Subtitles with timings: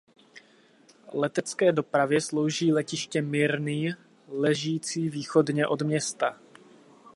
[1.13, 3.93] Letecké dopravě slouží letiště Mirnyj
[4.27, 6.39] ležící východně od města.